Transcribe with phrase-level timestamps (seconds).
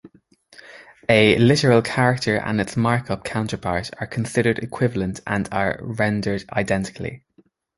[1.09, 7.23] A literal character and its markup counterpart are considered equivalent and are rendered identically.